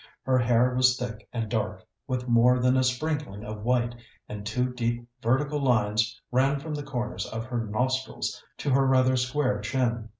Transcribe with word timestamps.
Her 0.23 0.39
hair 0.39 0.73
was 0.73 0.97
thick 0.97 1.29
and 1.31 1.47
dark, 1.47 1.83
with 2.07 2.27
more 2.27 2.57
than 2.59 2.75
a 2.75 2.83
sprinkling 2.83 3.43
of 3.45 3.61
white, 3.61 3.93
and 4.27 4.43
two 4.47 4.73
deep 4.73 5.07
vertical 5.21 5.61
lines 5.61 6.19
ran 6.31 6.59
from 6.59 6.73
the 6.73 6.81
corners 6.81 7.27
of 7.27 7.45
her 7.45 7.63
nostrils 7.67 8.43
to 8.57 8.71
her 8.71 8.87
rather 8.87 9.15
square 9.15 9.59
chin. 9.59 10.09